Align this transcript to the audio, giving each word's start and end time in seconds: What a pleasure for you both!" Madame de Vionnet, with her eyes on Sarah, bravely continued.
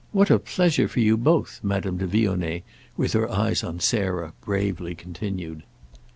What 0.13 0.31
a 0.31 0.39
pleasure 0.39 0.87
for 0.87 0.99
you 0.99 1.15
both!" 1.15 1.59
Madame 1.61 1.97
de 1.99 2.07
Vionnet, 2.07 2.63
with 2.97 3.13
her 3.13 3.31
eyes 3.31 3.63
on 3.63 3.79
Sarah, 3.79 4.33
bravely 4.43 4.95
continued. 4.95 5.61